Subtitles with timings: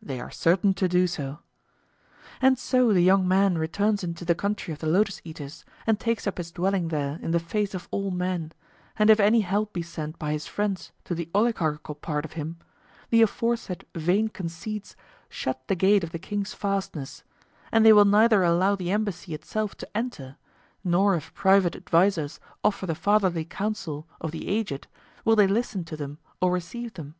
[0.00, 1.40] They are certain to do so.
[2.40, 6.24] And so the young man returns into the country of the lotus eaters, and takes
[6.28, 8.52] up his dwelling there in the face of all men;
[8.96, 12.58] and if any help be sent by his friends to the oligarchical part of him,
[13.10, 14.94] the aforesaid vain conceits
[15.28, 17.24] shut the gate of the king's fastness;
[17.72, 20.36] and they will neither allow the embassy itself to enter,
[20.84, 24.86] nor if private advisers offer the fatherly counsel of the aged
[25.24, 27.16] will they listen to them or receive them.